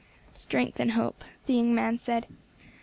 "Strength 0.33 0.79
and 0.79 0.91
hope," 0.93 1.23
the 1.45 1.53
young 1.53 1.75
man 1.75 1.99
said. 1.99 2.25